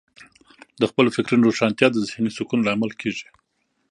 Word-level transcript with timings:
د 0.81 0.83
خپلو 0.89 1.09
فکرونو 1.15 1.47
روښانتیا 1.49 1.87
د 1.91 1.97
ذهنې 2.07 2.31
سکون 2.37 2.59
لامل 2.67 2.91
کیږي. 3.01 3.27